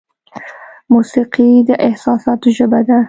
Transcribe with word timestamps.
موسیقي 0.93 1.49
د 1.67 1.69
احساساتو 1.87 2.47
ژبه 2.57 2.79
ده. 2.87 2.97